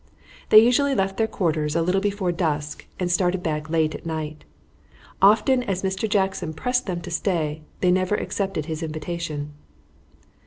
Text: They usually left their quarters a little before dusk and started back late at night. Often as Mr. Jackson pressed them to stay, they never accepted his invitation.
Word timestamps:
They 0.49 0.57
usually 0.57 0.95
left 0.95 1.17
their 1.17 1.27
quarters 1.27 1.75
a 1.75 1.83
little 1.83 2.01
before 2.01 2.31
dusk 2.31 2.87
and 2.99 3.11
started 3.11 3.43
back 3.43 3.69
late 3.69 3.93
at 3.93 4.03
night. 4.03 4.45
Often 5.21 5.61
as 5.65 5.83
Mr. 5.83 6.09
Jackson 6.09 6.55
pressed 6.55 6.87
them 6.87 7.01
to 7.01 7.11
stay, 7.11 7.61
they 7.81 7.91
never 7.91 8.15
accepted 8.15 8.65
his 8.65 8.81
invitation. 8.81 9.53